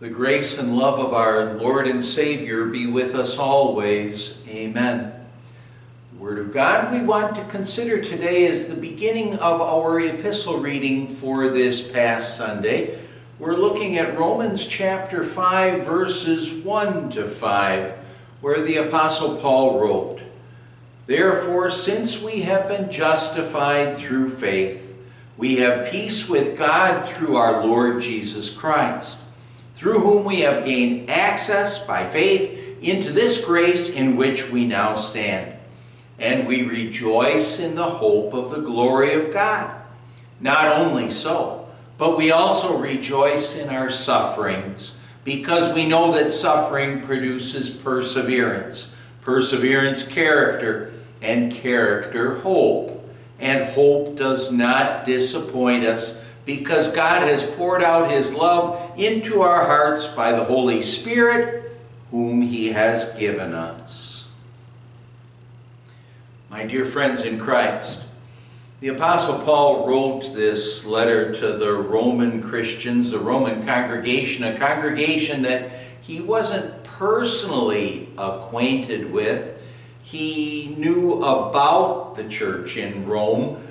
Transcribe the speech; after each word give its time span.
The 0.00 0.08
grace 0.08 0.56
and 0.56 0.78
love 0.78 0.98
of 0.98 1.12
our 1.12 1.52
Lord 1.56 1.86
and 1.86 2.02
Savior 2.02 2.64
be 2.64 2.86
with 2.86 3.14
us 3.14 3.36
always. 3.36 4.38
Amen. 4.48 5.12
The 6.14 6.18
Word 6.18 6.38
of 6.38 6.54
God 6.54 6.90
we 6.90 7.02
want 7.02 7.34
to 7.34 7.44
consider 7.44 8.00
today 8.02 8.44
is 8.44 8.64
the 8.64 8.74
beginning 8.74 9.34
of 9.34 9.60
our 9.60 10.00
epistle 10.00 10.56
reading 10.56 11.06
for 11.06 11.48
this 11.48 11.86
past 11.86 12.34
Sunday. 12.34 12.98
We're 13.38 13.56
looking 13.56 13.98
at 13.98 14.16
Romans 14.16 14.64
chapter 14.64 15.22
5, 15.22 15.84
verses 15.84 16.50
1 16.50 17.10
to 17.10 17.28
5, 17.28 17.92
where 18.40 18.60
the 18.62 18.78
Apostle 18.78 19.36
Paul 19.36 19.80
wrote, 19.80 20.22
Therefore, 21.08 21.70
since 21.70 22.22
we 22.22 22.40
have 22.40 22.68
been 22.68 22.90
justified 22.90 23.94
through 23.96 24.30
faith, 24.30 24.96
we 25.36 25.56
have 25.56 25.90
peace 25.90 26.26
with 26.26 26.56
God 26.56 27.04
through 27.04 27.36
our 27.36 27.66
Lord 27.66 28.00
Jesus 28.00 28.48
Christ 28.48 29.18
through 29.80 29.98
whom 29.98 30.24
we 30.26 30.40
have 30.40 30.62
gained 30.62 31.08
access 31.08 31.78
by 31.86 32.04
faith 32.04 32.78
into 32.82 33.10
this 33.10 33.42
grace 33.42 33.88
in 33.88 34.14
which 34.14 34.50
we 34.50 34.66
now 34.66 34.94
stand. 34.94 35.50
And 36.18 36.46
we 36.46 36.64
rejoice 36.64 37.58
in 37.58 37.76
the 37.76 37.88
hope 37.88 38.34
of 38.34 38.50
the 38.50 38.60
glory 38.60 39.14
of 39.14 39.32
God. 39.32 39.74
Not 40.38 40.68
only 40.68 41.08
so, 41.08 41.66
but 41.96 42.18
we 42.18 42.30
also 42.30 42.76
rejoice 42.76 43.56
in 43.56 43.70
our 43.70 43.88
sufferings, 43.88 44.98
because 45.24 45.72
we 45.72 45.86
know 45.86 46.12
that 46.12 46.30
suffering 46.30 47.00
produces 47.00 47.70
perseverance, 47.70 48.94
perseverance, 49.22 50.06
character, 50.06 50.92
and 51.22 51.50
character, 51.50 52.40
hope. 52.40 52.98
And 53.38 53.64
hope 53.64 54.18
does 54.18 54.52
not 54.52 55.06
disappoint 55.06 55.84
us 55.84 56.19
because 56.58 56.88
God 56.88 57.22
has 57.22 57.44
poured 57.44 57.80
out 57.80 58.10
his 58.10 58.34
love 58.34 58.92
into 58.96 59.42
our 59.42 59.66
hearts 59.66 60.08
by 60.08 60.32
the 60.32 60.42
Holy 60.42 60.82
Spirit, 60.82 61.78
whom 62.10 62.42
he 62.42 62.72
has 62.72 63.14
given 63.14 63.54
us. 63.54 64.28
My 66.48 66.64
dear 66.64 66.84
friends 66.84 67.22
in 67.22 67.38
Christ, 67.38 68.02
the 68.80 68.88
Apostle 68.88 69.38
Paul 69.44 69.86
wrote 69.86 70.34
this 70.34 70.84
letter 70.84 71.32
to 71.34 71.52
the 71.52 71.72
Roman 71.72 72.42
Christians, 72.42 73.12
the 73.12 73.20
Roman 73.20 73.64
congregation, 73.64 74.42
a 74.42 74.58
congregation 74.58 75.42
that 75.42 75.70
he 76.00 76.20
wasn't 76.20 76.82
personally 76.82 78.08
acquainted 78.18 79.12
with. 79.12 79.56
He 80.02 80.74
knew 80.76 81.22
about 81.22 82.16
the 82.16 82.24
church 82.24 82.76
in 82.76 83.06
Rome 83.06 83.62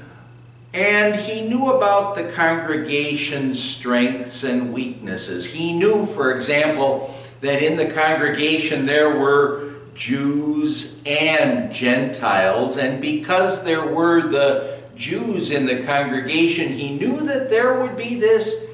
and 0.73 1.15
he 1.15 1.41
knew 1.41 1.71
about 1.71 2.15
the 2.15 2.31
congregation's 2.31 3.61
strengths 3.61 4.43
and 4.43 4.71
weaknesses. 4.71 5.45
He 5.45 5.73
knew, 5.73 6.05
for 6.05 6.33
example, 6.33 7.15
that 7.41 7.63
in 7.63 7.75
the 7.75 7.87
congregation 7.87 8.85
there 8.85 9.17
were 9.17 9.73
Jews 9.95 11.01
and 11.05 11.73
Gentiles, 11.73 12.77
and 12.77 13.01
because 13.01 13.63
there 13.63 13.85
were 13.85 14.21
the 14.21 14.79
Jews 14.95 15.49
in 15.49 15.65
the 15.65 15.83
congregation, 15.83 16.71
he 16.71 16.97
knew 16.97 17.21
that 17.21 17.49
there 17.49 17.79
would 17.79 17.95
be 17.95 18.15
this, 18.15 18.65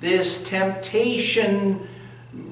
this 0.00 0.42
temptation 0.44 1.88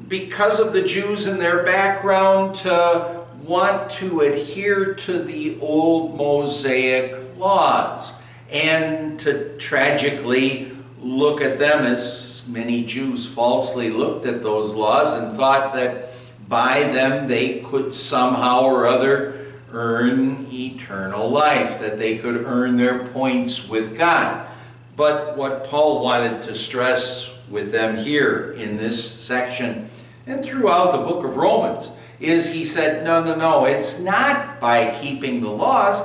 because 0.09 0.59
of 0.59 0.73
the 0.73 0.83
Jews 0.83 1.27
and 1.27 1.41
their 1.41 1.65
background 1.65 2.55
to 2.57 3.25
want 3.43 3.91
to 3.91 4.21
adhere 4.21 4.95
to 4.95 5.23
the 5.23 5.59
old 5.61 6.17
Mosaic 6.17 7.17
laws 7.37 8.21
and 8.51 9.19
to 9.21 9.57
tragically 9.59 10.73
look 11.01 11.41
at 11.41 11.59
them 11.59 11.85
as 11.85 12.43
many 12.47 12.85
Jews 12.85 13.27
falsely 13.27 13.91
looked 13.91 14.25
at 14.27 14.43
those 14.43 14.75
laws 14.75 15.13
and 15.13 15.33
thought 15.33 15.75
that 15.75 16.11
by 16.49 16.85
them 16.85 17.27
they 17.27 17.61
could 17.61 17.93
somehow 17.93 18.63
or 18.63 18.87
other 18.87 19.53
earn 19.73 20.47
eternal 20.53 21.29
life, 21.29 21.81
that 21.81 21.99
they 21.99 22.19
could 22.19 22.45
earn 22.45 22.77
their 22.77 23.05
points 23.07 23.69
with 23.69 23.97
God. 23.97 24.47
But 24.95 25.37
what 25.37 25.65
Paul 25.65 26.03
wanted 26.03 26.43
to 26.43 26.55
stress 26.55 27.33
with 27.51 27.73
them 27.73 27.97
here 27.97 28.53
in 28.53 28.77
this 28.77 29.21
section 29.21 29.91
and 30.27 30.45
throughout 30.45 30.93
the 30.93 30.99
book 30.99 31.25
of 31.25 31.37
Romans 31.37 31.91
is 32.19 32.49
he 32.49 32.65
said, 32.65 33.05
no, 33.05 33.23
no, 33.23 33.35
no, 33.35 33.65
it's 33.67 34.01
not 34.01 34.59
by 34.59 34.93
keeping 35.01 35.41
the 35.41 35.51
laws, 35.51 36.03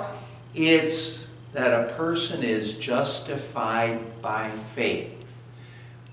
it's 0.53 1.20
that 1.53 1.73
a 1.73 1.93
person 1.93 2.43
is 2.43 2.73
justified 2.73 4.21
by 4.21 4.51
faith. 4.51 5.17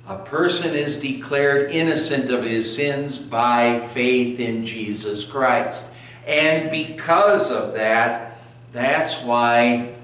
A 0.06 0.16
person 0.16 0.74
is 0.74 0.96
declared 0.96 1.70
innocent 1.70 2.30
of 2.30 2.42
his 2.42 2.74
sins 2.74 3.18
by 3.18 3.78
faith 3.78 4.40
in 4.40 4.64
Jesus 4.64 5.24
Christ. 5.24 5.86
And 6.26 6.70
because 6.70 7.50
of 7.50 7.74
that, 7.74 8.38
that's 8.72 9.22
why 9.22 9.94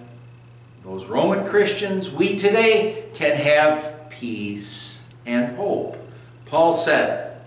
those 0.85 1.07
Roman 1.07 1.47
Christians, 1.47 2.11
we 2.11 2.37
today, 2.37 3.05
can 3.15 3.35
have 3.35 4.11
peace 4.11 5.03
and 5.25 5.57
hope. 5.57 5.97
Paul 6.45 6.75
said, 6.75 7.41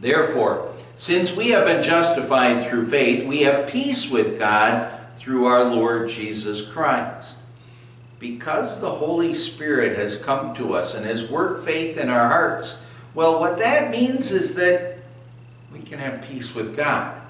Therefore, 0.00 0.72
since 0.96 1.34
we 1.34 1.50
have 1.50 1.64
been 1.64 1.82
justified 1.82 2.68
through 2.68 2.86
faith, 2.88 3.24
we 3.24 3.42
have 3.42 3.68
peace 3.68 4.10
with 4.10 4.38
God 4.38 4.92
through 5.22 5.44
our 5.44 5.62
Lord 5.62 6.08
Jesus 6.08 6.62
Christ. 6.62 7.36
Because 8.18 8.80
the 8.80 8.90
Holy 8.90 9.32
Spirit 9.32 9.96
has 9.96 10.16
come 10.16 10.52
to 10.56 10.74
us 10.74 10.94
and 10.94 11.06
has 11.06 11.30
worked 11.30 11.64
faith 11.64 11.96
in 11.96 12.08
our 12.08 12.26
hearts, 12.28 12.76
well, 13.14 13.38
what 13.38 13.58
that 13.58 13.92
means 13.92 14.32
is 14.32 14.56
that 14.56 14.98
we 15.72 15.80
can 15.80 16.00
have 16.00 16.22
peace 16.22 16.56
with 16.56 16.76
God. 16.76 17.20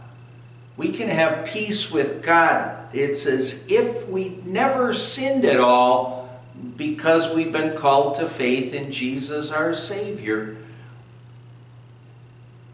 We 0.78 0.88
can 0.88 1.08
have 1.08 1.44
peace 1.44 1.92
with 1.92 2.22
God. 2.22 2.88
It's 2.94 3.26
as 3.26 3.66
if 3.68 4.08
we 4.08 4.40
never 4.46 4.94
sinned 4.94 5.44
at 5.44 5.60
all 5.60 6.40
because 6.78 7.34
we've 7.34 7.52
been 7.52 7.76
called 7.76 8.14
to 8.14 8.26
faith 8.26 8.74
in 8.74 8.90
Jesus 8.90 9.50
our 9.50 9.74
Savior. 9.74 10.56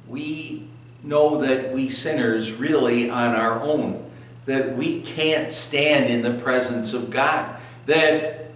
We 0.07 0.69
know 1.03 1.41
that 1.41 1.73
we 1.73 1.89
sinners 1.89 2.53
really 2.53 3.11
on 3.11 3.35
our 3.35 3.61
own 3.61 4.08
that 4.49 4.75
we 4.79 5.03
can't 5.03 5.53
stand 5.53 6.09
in 6.09 6.23
the 6.23 6.43
presence 6.43 6.95
of 6.95 7.11
God. 7.11 7.61
That 7.85 8.51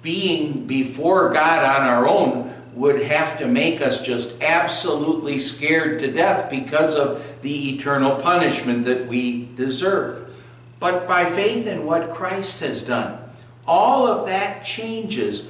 being 0.00 0.64
before 0.64 1.30
God 1.30 1.64
on 1.64 1.88
our 1.88 2.06
own 2.06 2.54
would 2.74 3.02
have 3.02 3.36
to 3.40 3.48
make 3.48 3.80
us 3.80 4.06
just 4.06 4.40
absolutely 4.40 5.38
scared 5.38 5.98
to 5.98 6.12
death 6.12 6.48
because 6.48 6.94
of 6.94 7.40
the 7.42 7.74
eternal 7.74 8.14
punishment 8.14 8.84
that 8.84 9.08
we 9.08 9.46
deserve. 9.56 10.32
But 10.78 11.08
by 11.08 11.24
faith 11.24 11.66
in 11.66 11.84
what 11.84 12.14
Christ 12.14 12.60
has 12.60 12.84
done, 12.84 13.18
all 13.66 14.06
of 14.06 14.28
that 14.28 14.62
changes 14.62 15.48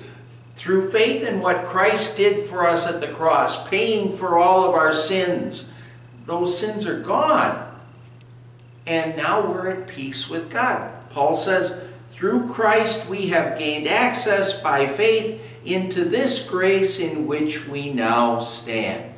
through 0.55 0.91
faith 0.93 1.29
in 1.29 1.41
what 1.41 1.67
Christ 1.67 2.17
did 2.17 2.47
for 2.47 2.67
us 2.67 2.87
at 2.87 3.03
the 3.03 3.09
cross, 3.09 3.69
paying 3.69 4.11
for 4.11 4.39
all 4.39 4.67
of 4.67 4.75
our 4.75 4.95
sins. 4.95 5.71
Those 6.25 6.59
sins 6.59 6.87
are 6.87 7.01
gone 7.01 7.74
and 8.87 9.17
now 9.17 9.51
we're 9.51 9.69
at 9.69 9.89
peace 9.89 10.29
with 10.29 10.51
God. 10.51 10.91
Paul 11.11 11.35
says, 11.35 11.83
through 12.11 12.49
Christ 12.49 13.09
we 13.09 13.29
have 13.29 13.59
gained 13.59 13.89
access 13.89 14.61
by 14.61 14.87
faith 14.87 15.43
into 15.65 16.05
this 16.05 16.49
grace 16.49 16.99
in 16.99 17.27
which 17.27 17.67
we 17.67 17.93
now 17.93 18.39
stand. 18.39 19.13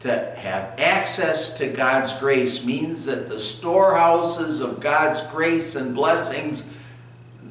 To 0.00 0.10
have 0.36 0.78
access 0.78 1.56
to 1.58 1.68
God's 1.68 2.12
grace 2.12 2.64
means 2.64 3.06
that 3.06 3.28
the 3.28 3.40
storehouses 3.40 4.60
of 4.60 4.80
God's 4.80 5.20
grace 5.22 5.74
and 5.74 5.94
blessings 5.94 6.68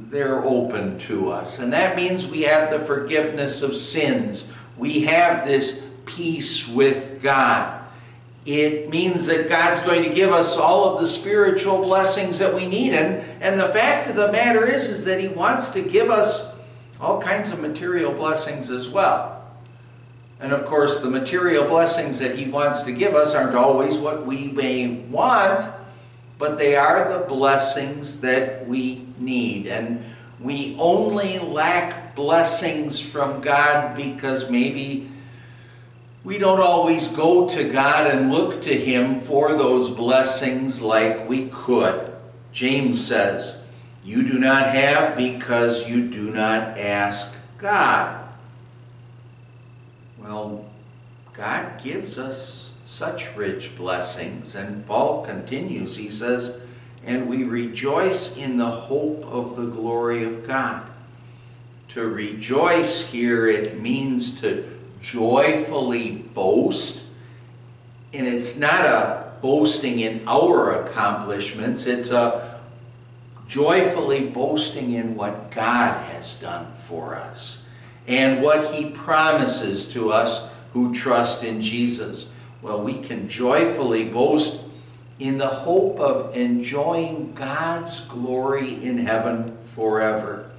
they're 0.09 0.44
open 0.44 0.97
to 1.00 1.29
us. 1.29 1.59
And 1.59 1.73
that 1.73 1.96
means 1.96 2.28
we 2.28 2.44
have 2.44 2.69
the 2.69 2.79
forgiveness 2.79 3.62
of 3.62 3.75
sins. 3.75 4.50
We 4.78 5.02
have 5.02 5.46
this 5.46 5.85
peace 6.06 6.67
with 6.67 7.22
God. 7.22 7.84
It 8.46 8.90
means 8.92 9.26
that 9.26 9.50
God's 9.50 9.80
going 9.80 10.03
to 10.03 10.09
give 10.09 10.32
us 10.32 10.56
all 10.56 10.94
of 10.94 11.00
the 11.00 11.08
spiritual 11.08 11.82
blessings 11.82 12.38
that 12.38 12.53
we 12.53 12.68
need. 12.68 12.94
And, 12.94 13.24
and 13.42 13.59
the 13.59 13.70
fact 13.70 14.08
of 14.08 14.16
the 14.16 14.32
matter 14.32 14.66
is, 14.66 14.88
is 14.88 15.06
that 15.06 15.20
He 15.20 15.28
wants 15.28 15.70
to 15.70 15.82
give 15.82 16.12
us 16.12 16.53
all 17.02 17.20
kinds 17.20 17.52
of 17.52 17.59
material 17.59 18.14
blessings 18.14 18.70
as 18.70 18.88
well. 18.88 19.44
And 20.40 20.53
of 20.53 20.66
course, 20.66 21.00
the 21.00 21.09
material 21.09 21.66
blessings 21.66 22.20
that 22.20 22.38
He 22.38 22.47
wants 22.47 22.84
to 22.84 22.92
give 22.92 23.16
us 23.16 23.34
aren't 23.34 23.56
always 23.56 23.97
what 23.97 24.28
we 24.28 24.50
may 24.50 24.90
want, 24.90 25.74
but 26.38 26.59
they 26.59 26.76
are 26.76 27.09
the 27.12 27.26
blessings 27.26 28.22
that 28.22 28.68
we 28.68 29.08
need. 29.18 29.66
And 29.66 30.03
we 30.40 30.76
only 30.78 31.40
lack 31.40 32.14
blessings 32.14 33.00
from 33.00 33.41
God 33.41 33.96
because 33.96 34.52
maybe 34.52 35.09
we 36.26 36.40
don't 36.40 36.60
always 36.60 37.08
go 37.08 37.48
to 37.48 37.64
God 37.70 38.08
and 38.08 38.32
look 38.32 38.64
to 38.64 38.76
Him 38.76 39.20
for 39.20 39.54
those 39.54 39.92
blessings 39.92 40.82
like 40.82 41.30
we 41.30 41.48
could. 41.50 42.12
James 42.52 43.06
says, 43.06 43.62
You 44.04 44.24
do 44.24 44.40
not 44.40 44.70
have 44.72 45.16
because 45.16 45.88
you 45.88 46.08
do 46.08 46.32
not 46.32 46.80
ask 46.80 47.36
God. 47.60 48.28
Well, 50.18 50.66
God 51.34 51.80
gives 51.84 52.18
us 52.18 52.74
such 52.86 53.36
rich 53.36 53.76
blessings. 53.76 54.56
And 54.56 54.84
Paul 54.88 55.24
continues, 55.24 55.96
he 55.96 56.10
says, 56.10 56.60
and 57.04 57.30
we 57.30 57.44
rejoice 57.44 58.36
in 58.36 58.58
the 58.58 58.72
hope 58.72 59.24
of 59.26 59.56
the 59.56 59.68
glory 59.68 60.24
of 60.24 60.48
God. 60.48 60.90
To 61.90 62.08
rejoice 62.08 63.06
here, 63.06 63.46
it 63.46 63.80
means 63.80 64.42
to 64.42 64.75
joyfully 65.05 66.11
boast. 66.11 67.03
And 68.13 68.28
it's 68.28 68.57
not 68.57 68.85
a 68.85 69.34
boasting 69.41 69.99
in 69.99 70.23
our 70.28 70.84
accomplishments, 70.84 71.85
it's 71.85 72.09
a 72.09 72.59
joyfully 73.47 74.28
boasting 74.28 74.93
in 74.93 75.16
what 75.16 75.52
God 75.52 76.03
has 76.05 76.34
done 76.34 76.73
for 76.73 77.16
us 77.16 77.67
and 78.07 78.41
what 78.41 78.73
He 78.73 78.90
promises 78.90 79.91
to 79.93 80.11
us 80.11 80.49
who 80.73 80.93
trust 80.93 81.43
in 81.43 81.61
Jesus. 81.61 82.28
Well, 82.63 82.81
we 82.81 82.97
can 82.97 83.28
joyfully 83.28 84.05
boast 84.05 84.61
in 85.19 85.37
the 85.37 85.47
hope 85.47 85.99
of 85.99 86.35
enjoying 86.35 87.34
God's 87.34 87.99
glory 88.02 88.84
in 88.84 88.97
heaven 88.97 89.55
forever. 89.61 90.49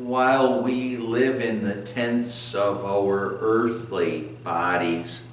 While 0.00 0.62
we 0.62 0.96
live 0.96 1.40
in 1.40 1.62
the 1.62 1.74
tents 1.74 2.54
of 2.54 2.86
our 2.86 3.36
earthly 3.38 4.22
bodies, 4.42 5.28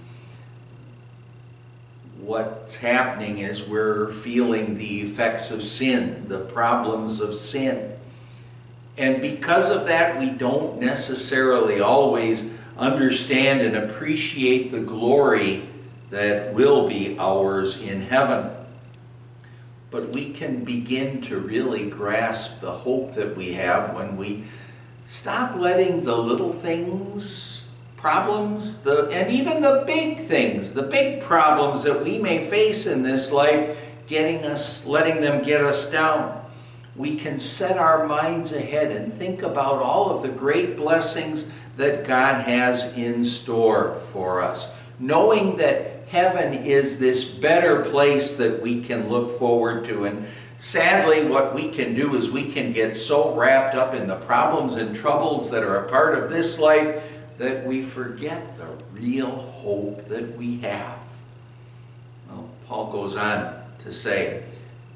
what's 2.20 2.76
happening 2.76 3.38
is 3.38 3.64
we're 3.64 4.12
feeling 4.12 4.78
the 4.78 5.00
effects 5.00 5.52
of 5.52 5.64
sin, 5.64 6.26
the 6.28 6.40
problems 6.40 7.22
of 7.22 7.36
sin. 7.36 7.94
And 8.98 9.22
because 9.22 9.70
of 9.70 9.86
that, 9.86 10.20
we 10.20 10.32
don't 10.32 10.82
necessarily 10.82 11.80
always 11.80 12.52
understand 12.78 13.62
and 13.62 13.78
appreciate 13.78 14.72
the 14.72 14.82
glory 14.82 15.70
that 16.10 16.54
will 16.54 16.90
be 16.90 17.18
ours 17.18 17.82
in 17.82 18.02
heaven. 18.02 18.57
But 19.90 20.10
we 20.10 20.32
can 20.32 20.64
begin 20.64 21.22
to 21.22 21.40
really 21.40 21.90
grasp 21.90 22.60
the 22.60 22.72
hope 22.72 23.14
that 23.14 23.38
we 23.38 23.54
have 23.54 23.96
when 23.96 24.18
we 24.18 24.44
stop 25.06 25.56
letting 25.56 26.04
the 26.04 26.16
little 26.16 26.52
things, 26.52 27.70
problems, 27.96 28.80
the, 28.80 29.08
and 29.08 29.32
even 29.32 29.62
the 29.62 29.84
big 29.88 30.20
things, 30.20 30.74
the 30.74 30.84
big 30.84 31.22
problems 31.22 31.84
that 31.84 32.04
we 32.04 32.18
may 32.18 32.46
face 32.46 32.86
in 32.86 33.02
this 33.02 33.32
life, 33.32 33.78
getting 34.08 34.44
us, 34.46 34.86
letting 34.86 35.22
them 35.22 35.44
get 35.44 35.62
us 35.62 35.90
down. 35.90 36.46
We 36.96 37.16
can 37.16 37.38
set 37.38 37.78
our 37.78 38.08
minds 38.08 38.52
ahead 38.52 38.92
and 38.92 39.14
think 39.14 39.42
about 39.42 39.82
all 39.82 40.10
of 40.10 40.22
the 40.22 40.30
great 40.30 40.76
blessings 40.76 41.50
that 41.78 42.06
God 42.06 42.44
has 42.44 42.98
in 42.98 43.24
store 43.24 43.96
for 44.12 44.42
us, 44.42 44.74
knowing 45.00 45.58
that 45.58 45.97
heaven 46.08 46.54
is 46.54 47.00
this 47.00 47.24
better 47.24 47.84
place 47.84 48.38
that 48.38 48.62
we 48.62 48.82
can 48.82 49.10
look 49.10 49.32
forward 49.38 49.84
to. 49.86 50.06
And 50.06 50.26
sadly, 50.58 51.26
what 51.26 51.54
we 51.54 51.70
can 51.70 51.94
do 51.94 52.16
is 52.16 52.32
we 52.32 52.50
can 52.52 52.72
get 52.72 52.96
so 52.96 53.36
wrapped 53.36 53.76
up 53.76 53.94
in 53.94 54.08
the 54.08 54.16
problems 54.16 54.76
and 54.76 54.96
troubles 54.96 55.50
that 55.52 55.64
are 55.64 55.86
a 55.86 55.90
part 55.90 56.18
of 56.18 56.30
this 56.30 56.60
life 56.60 57.04
that 57.38 57.66
we 57.66 57.82
forget 57.82 58.58
the 58.58 58.78
real 58.94 59.38
hope 59.38 60.06
that 60.06 60.36
we 60.38 60.58
have. 60.58 61.00
Well, 62.30 62.50
Paul 62.68 62.92
goes 62.92 63.16
on 63.16 63.64
to 63.80 63.94
say, 63.94 64.44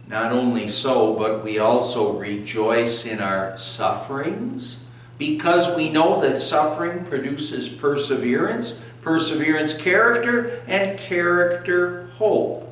not 0.08 0.32
only 0.32 0.68
so, 0.68 1.14
but 1.16 1.44
we 1.44 1.60
also 1.60 2.18
rejoice 2.18 3.06
in 3.06 3.22
our 3.22 3.58
sufferings 3.58 4.84
because 5.18 5.76
we 5.76 5.90
know 5.90 6.20
that 6.20 6.40
suffering 6.40 7.06
produces 7.06 7.70
perseverance 7.70 8.82
perseverance, 9.02 9.74
character, 9.74 10.62
and 10.68 10.98
character, 10.98 12.08
hope. 12.18 12.68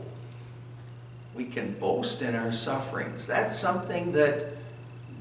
We 1.35 1.45
can 1.45 1.73
boast 1.73 2.21
in 2.21 2.35
our 2.35 2.51
sufferings. 2.51 3.25
That's 3.25 3.57
something 3.57 4.11
that 4.13 4.53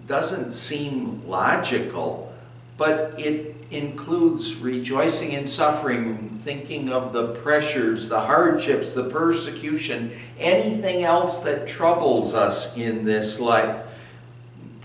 doesn't 0.07 0.53
seem 0.53 1.27
logical, 1.27 2.33
but 2.77 3.19
it 3.19 3.57
includes 3.71 4.57
rejoicing 4.57 5.33
in 5.33 5.47
suffering, 5.47 6.39
thinking 6.43 6.91
of 6.91 7.13
the 7.13 7.35
pressures, 7.35 8.09
the 8.09 8.21
hardships, 8.21 8.95
the 8.95 9.05
persecution, 9.05 10.11
anything 10.39 11.03
else 11.03 11.41
that 11.41 11.67
troubles 11.69 12.35
us 12.35 12.77
in 12.77 13.05
this 13.05 13.39
life. 13.39 13.85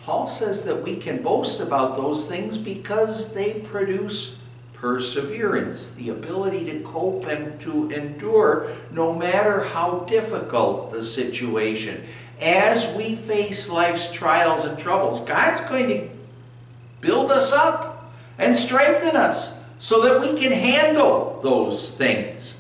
Paul 0.02 0.28
says 0.28 0.66
that 0.66 0.84
we 0.84 0.98
can 0.98 1.22
boast 1.22 1.62
about 1.62 1.96
those 1.96 2.26
things 2.26 2.58
because 2.58 3.34
they 3.34 3.54
produce 3.62 4.36
perseverance, 4.84 5.88
the 5.92 6.10
ability 6.10 6.66
to 6.66 6.82
cope 6.82 7.26
and 7.26 7.58
to 7.58 7.90
endure 7.92 8.70
no 8.92 9.16
matter 9.16 9.64
how 9.64 10.00
difficult 10.00 10.92
the 10.92 11.02
situation. 11.02 12.04
As 12.42 12.94
we 12.94 13.16
face 13.16 13.70
life's 13.70 14.12
trials 14.12 14.66
and 14.66 14.78
troubles, 14.78 15.22
God's 15.22 15.62
going 15.62 15.88
to 15.88 16.10
build 17.00 17.32
us 17.32 17.54
up 17.54 18.12
and 18.38 18.54
strengthen 18.54 19.16
us 19.16 19.58
so 19.78 20.02
that 20.02 20.20
we 20.20 20.38
can 20.38 20.52
handle 20.52 21.40
those 21.42 21.90
things. 21.90 22.60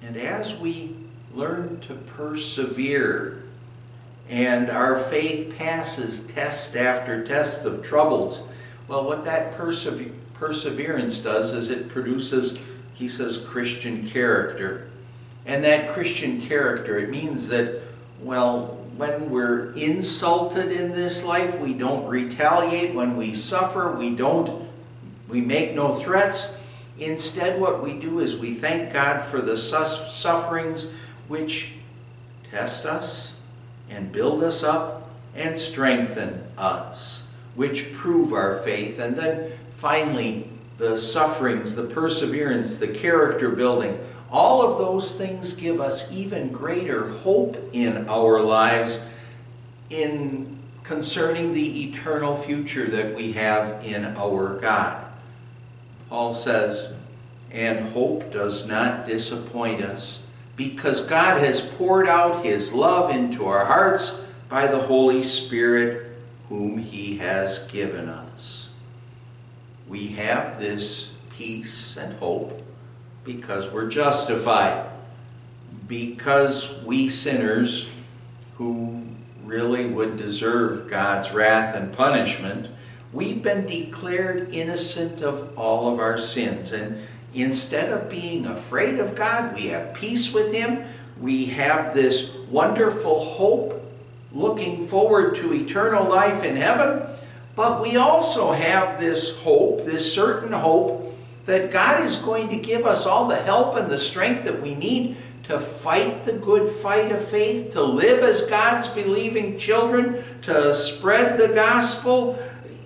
And 0.00 0.16
as 0.16 0.56
we 0.56 0.96
learn 1.34 1.78
to 1.80 1.94
persevere 1.94 3.42
and 4.30 4.70
our 4.70 4.96
faith 4.96 5.58
passes 5.58 6.26
test 6.26 6.74
after 6.74 7.22
test 7.22 7.66
of 7.66 7.82
troubles, 7.82 8.48
well, 8.88 9.04
what 9.04 9.24
that 9.24 9.52
persever- 9.52 10.12
perseverance 10.34 11.18
does 11.18 11.52
is 11.52 11.70
it 11.70 11.88
produces, 11.88 12.58
he 12.94 13.08
says, 13.08 13.38
Christian 13.38 14.06
character. 14.06 14.88
And 15.44 15.64
that 15.64 15.88
Christian 15.88 16.40
character, 16.40 16.98
it 16.98 17.10
means 17.10 17.48
that, 17.48 17.82
well, 18.20 18.78
when 18.96 19.30
we're 19.30 19.72
insulted 19.72 20.72
in 20.72 20.92
this 20.92 21.22
life, 21.22 21.58
we 21.58 21.74
don't 21.74 22.06
retaliate. 22.06 22.94
When 22.94 23.16
we 23.16 23.34
suffer, 23.34 23.92
we 23.92 24.10
don't, 24.10 24.68
we 25.28 25.40
make 25.40 25.74
no 25.74 25.92
threats. 25.92 26.56
Instead, 26.98 27.60
what 27.60 27.82
we 27.82 27.92
do 27.92 28.20
is 28.20 28.36
we 28.36 28.54
thank 28.54 28.92
God 28.92 29.20
for 29.22 29.40
the 29.40 29.56
sufferings 29.56 30.90
which 31.28 31.74
test 32.44 32.86
us 32.86 33.36
and 33.90 34.10
build 34.10 34.42
us 34.42 34.62
up 34.62 35.10
and 35.34 35.58
strengthen 35.58 36.42
us 36.56 37.25
which 37.56 37.92
prove 37.92 38.32
our 38.32 38.60
faith. 38.60 38.98
And 38.98 39.16
then 39.16 39.52
finally, 39.70 40.48
the 40.78 40.96
sufferings, 40.96 41.74
the 41.74 41.84
perseverance, 41.84 42.76
the 42.76 42.88
character 42.88 43.48
building. 43.48 43.98
All 44.30 44.62
of 44.62 44.78
those 44.78 45.14
things 45.14 45.52
give 45.54 45.80
us 45.80 46.12
even 46.12 46.52
greater 46.52 47.08
hope 47.08 47.56
in 47.72 48.08
our 48.08 48.40
lives 48.40 49.04
in 49.88 50.58
concerning 50.82 51.52
the 51.52 51.88
eternal 51.88 52.36
future 52.36 52.86
that 52.88 53.14
we 53.14 53.32
have 53.32 53.84
in 53.84 54.04
our 54.16 54.58
God. 54.60 55.04
Paul 56.08 56.32
says, 56.32 56.92
and 57.50 57.88
hope 57.88 58.30
does 58.30 58.66
not 58.66 59.06
disappoint 59.06 59.82
us 59.82 60.22
because 60.56 61.06
God 61.06 61.40
has 61.40 61.60
poured 61.60 62.08
out 62.08 62.44
his 62.44 62.72
love 62.72 63.10
into 63.10 63.46
our 63.46 63.64
hearts 63.64 64.20
by 64.48 64.66
the 64.66 64.78
Holy 64.78 65.22
Spirit 65.22 66.05
whom 66.48 66.78
he 66.78 67.18
has 67.18 67.58
given 67.66 68.08
us. 68.08 68.70
We 69.88 70.08
have 70.08 70.60
this 70.60 71.12
peace 71.30 71.96
and 71.96 72.14
hope 72.18 72.62
because 73.24 73.68
we're 73.68 73.88
justified, 73.88 74.88
because 75.86 76.80
we 76.84 77.08
sinners 77.08 77.88
who 78.56 79.02
really 79.44 79.86
would 79.86 80.16
deserve 80.16 80.88
God's 80.88 81.32
wrath 81.32 81.74
and 81.76 81.92
punishment, 81.92 82.68
we've 83.12 83.42
been 83.42 83.66
declared 83.66 84.52
innocent 84.52 85.22
of 85.22 85.56
all 85.56 85.92
of 85.92 85.98
our 85.98 86.18
sins. 86.18 86.72
And 86.72 87.00
instead 87.34 87.92
of 87.92 88.08
being 88.08 88.46
afraid 88.46 88.98
of 88.98 89.14
God, 89.14 89.54
we 89.54 89.68
have 89.68 89.94
peace 89.94 90.32
with 90.32 90.54
Him. 90.54 90.84
We 91.20 91.46
have 91.46 91.94
this 91.94 92.34
wonderful 92.50 93.20
hope 93.20 93.85
looking 94.36 94.86
forward 94.86 95.34
to 95.36 95.52
eternal 95.52 96.04
life 96.04 96.44
in 96.44 96.56
heaven, 96.56 97.02
but 97.54 97.80
we 97.80 97.96
also 97.96 98.52
have 98.52 99.00
this 99.00 99.40
hope, 99.40 99.82
this 99.84 100.14
certain 100.14 100.52
hope, 100.52 101.16
that 101.46 101.70
God 101.70 102.04
is 102.04 102.16
going 102.16 102.48
to 102.50 102.56
give 102.56 102.84
us 102.84 103.06
all 103.06 103.28
the 103.28 103.36
help 103.36 103.76
and 103.76 103.90
the 103.90 103.98
strength 103.98 104.44
that 104.44 104.60
we 104.60 104.74
need 104.74 105.16
to 105.44 105.58
fight 105.58 106.24
the 106.24 106.32
good 106.32 106.68
fight 106.68 107.12
of 107.12 107.24
faith, 107.24 107.70
to 107.70 107.80
live 107.80 108.22
as 108.22 108.42
God's 108.42 108.88
believing 108.88 109.56
children, 109.56 110.22
to 110.42 110.74
spread 110.74 111.38
the 111.38 111.54
gospel. 111.54 112.38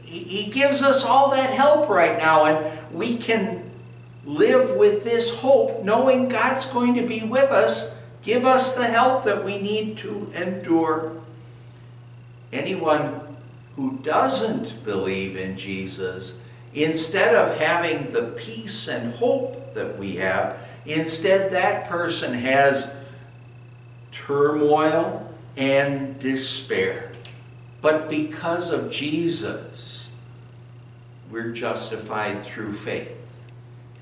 He 0.04 0.50
gives 0.50 0.82
us 0.82 1.04
all 1.04 1.30
that 1.30 1.50
help 1.50 1.88
right 1.88 2.18
now, 2.18 2.44
and 2.44 2.92
we 2.92 3.16
can 3.16 3.70
live 4.24 4.76
with 4.76 5.04
this 5.04 5.40
hope, 5.40 5.82
knowing 5.82 6.28
God's 6.28 6.66
going 6.66 6.94
to 6.94 7.06
be 7.06 7.22
with 7.22 7.50
us, 7.50 7.96
give 8.22 8.44
us 8.44 8.76
the 8.76 8.84
help 8.84 9.24
that 9.24 9.42
we 9.42 9.58
need 9.58 9.96
to 9.98 10.30
endure 10.34 11.20
anyone 12.52 13.36
who 13.76 13.98
doesn't 13.98 14.82
believe 14.84 15.36
in 15.36 15.56
Jesus 15.56 16.40
instead 16.74 17.34
of 17.34 17.58
having 17.58 18.12
the 18.12 18.22
peace 18.36 18.88
and 18.88 19.14
hope 19.14 19.74
that 19.74 19.98
we 19.98 20.16
have, 20.16 20.58
instead 20.86 21.50
that 21.50 21.88
person 21.88 22.34
has 22.34 22.92
turmoil 24.10 25.32
and 25.56 26.18
despair. 26.18 27.12
But 27.80 28.08
because 28.08 28.70
of 28.70 28.90
Jesus, 28.90 30.10
we're 31.30 31.52
justified 31.52 32.42
through 32.42 32.74
faith. 32.74 33.16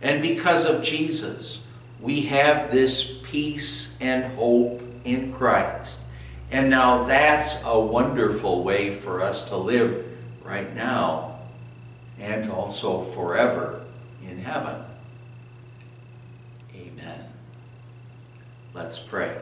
And 0.02 0.20
because 0.22 0.64
of 0.64 0.82
Jesus, 0.82 1.64
we 2.00 2.22
have 2.22 2.70
this 2.70 3.18
peace 3.22 3.96
and 4.00 4.32
hope 4.34 4.82
in 5.04 5.32
Christ. 5.32 6.00
And 6.50 6.70
now 6.70 7.04
that's 7.04 7.62
a 7.64 7.78
wonderful 7.78 8.62
way 8.64 8.90
for 8.90 9.20
us 9.20 9.48
to 9.50 9.56
live 9.56 10.06
right 10.42 10.74
now 10.74 11.40
and 12.18 12.50
also 12.50 13.02
forever 13.02 13.84
in 14.22 14.38
heaven. 14.38 14.82
Amen. 16.74 17.24
Let's 18.74 18.98
pray. 18.98 19.36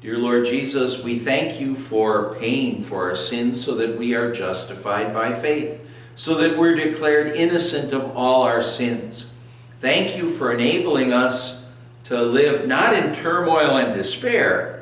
Dear 0.00 0.18
Lord 0.18 0.44
Jesus, 0.44 1.02
we 1.02 1.18
thank 1.18 1.60
you 1.60 1.74
for 1.74 2.34
paying 2.36 2.82
for 2.82 3.08
our 3.10 3.16
sins 3.16 3.62
so 3.62 3.74
that 3.74 3.98
we 3.98 4.14
are 4.14 4.30
justified 4.30 5.12
by 5.12 5.32
faith, 5.32 5.92
so 6.14 6.34
that 6.36 6.56
we're 6.56 6.76
declared 6.76 7.34
innocent 7.34 7.92
of 7.92 8.16
all 8.16 8.42
our 8.42 8.62
sins. 8.62 9.32
Thank 9.80 10.16
you 10.16 10.28
for 10.28 10.52
enabling 10.52 11.12
us 11.12 11.66
to 12.04 12.22
live 12.22 12.68
not 12.68 12.94
in 12.94 13.12
turmoil 13.12 13.76
and 13.76 13.92
despair, 13.92 14.77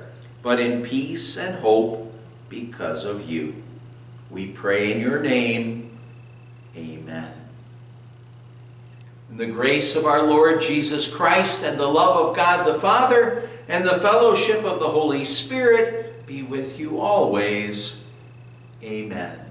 but 0.47 0.61
in 0.61 0.81
peace 0.81 1.37
and 1.37 1.57
hope 1.57 2.15
because 2.49 3.03
of 3.03 3.29
you. 3.29 3.65
We 4.31 4.47
pray 4.47 4.93
in 4.93 5.01
your 5.01 5.19
name. 5.19 5.99
Amen. 6.77 7.33
In 9.29 9.39
the 9.39 9.47
grace 9.47 9.97
of 9.97 10.05
our 10.05 10.23
Lord 10.23 10.61
Jesus 10.61 11.13
Christ 11.13 11.65
and 11.65 11.81
the 11.81 11.89
love 11.89 12.29
of 12.29 12.37
God 12.37 12.65
the 12.65 12.79
Father 12.79 13.51
and 13.67 13.85
the 13.85 13.99
fellowship 13.99 14.63
of 14.63 14.79
the 14.79 14.87
Holy 14.87 15.25
Spirit 15.25 16.25
be 16.27 16.45
with 16.45 16.79
you 16.79 17.01
always. 17.01 18.05
Amen. 18.85 19.46